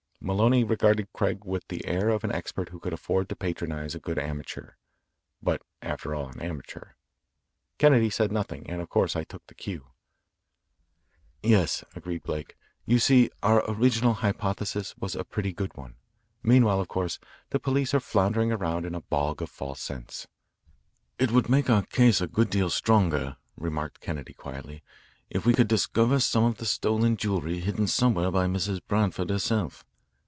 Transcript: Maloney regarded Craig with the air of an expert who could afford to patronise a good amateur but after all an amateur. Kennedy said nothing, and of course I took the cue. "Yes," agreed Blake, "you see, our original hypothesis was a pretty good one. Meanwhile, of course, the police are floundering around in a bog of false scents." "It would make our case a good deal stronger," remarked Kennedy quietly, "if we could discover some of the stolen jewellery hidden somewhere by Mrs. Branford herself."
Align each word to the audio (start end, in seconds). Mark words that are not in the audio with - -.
Maloney 0.23 0.63
regarded 0.63 1.11
Craig 1.13 1.43
with 1.45 1.67
the 1.67 1.83
air 1.87 2.09
of 2.09 2.23
an 2.23 2.31
expert 2.31 2.69
who 2.69 2.79
could 2.79 2.93
afford 2.93 3.27
to 3.27 3.35
patronise 3.35 3.95
a 3.95 3.99
good 3.99 4.19
amateur 4.19 4.73
but 5.41 5.63
after 5.81 6.13
all 6.13 6.27
an 6.29 6.39
amateur. 6.39 6.89
Kennedy 7.79 8.11
said 8.11 8.31
nothing, 8.31 8.69
and 8.69 8.81
of 8.83 8.87
course 8.89 9.15
I 9.15 9.23
took 9.23 9.41
the 9.47 9.55
cue. 9.55 9.87
"Yes," 11.41 11.83
agreed 11.95 12.21
Blake, 12.21 12.55
"you 12.85 12.99
see, 12.99 13.31
our 13.41 13.67
original 13.67 14.13
hypothesis 14.13 14.95
was 14.95 15.15
a 15.15 15.23
pretty 15.25 15.51
good 15.53 15.75
one. 15.75 15.95
Meanwhile, 16.43 16.79
of 16.81 16.87
course, 16.87 17.17
the 17.49 17.59
police 17.59 17.91
are 17.95 17.99
floundering 17.99 18.51
around 18.51 18.85
in 18.85 18.93
a 18.93 19.01
bog 19.01 19.41
of 19.41 19.49
false 19.49 19.81
scents." 19.81 20.27
"It 21.17 21.31
would 21.31 21.49
make 21.49 21.67
our 21.67 21.81
case 21.87 22.21
a 22.21 22.27
good 22.27 22.51
deal 22.51 22.69
stronger," 22.69 23.37
remarked 23.57 24.01
Kennedy 24.01 24.33
quietly, 24.33 24.83
"if 25.31 25.47
we 25.47 25.55
could 25.55 25.67
discover 25.67 26.19
some 26.19 26.43
of 26.43 26.57
the 26.59 26.67
stolen 26.67 27.17
jewellery 27.17 27.59
hidden 27.61 27.87
somewhere 27.87 28.29
by 28.29 28.45
Mrs. 28.45 28.81
Branford 28.87 29.31
herself." 29.31 29.83